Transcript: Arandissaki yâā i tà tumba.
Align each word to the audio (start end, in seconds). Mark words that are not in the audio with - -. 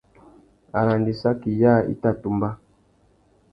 Arandissaki 0.79 1.51
yâā 1.61 1.79
i 1.93 1.95
tà 2.01 2.11
tumba. 2.21 2.49